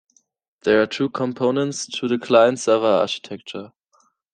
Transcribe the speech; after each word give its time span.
There 0.63 0.81
are 0.81 0.87
two 0.87 1.09
components 1.11 1.85
to 1.85 2.07
the 2.07 2.17
client-server 2.17 2.83
architecture. 2.87 3.71